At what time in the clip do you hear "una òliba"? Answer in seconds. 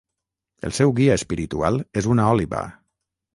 2.15-2.65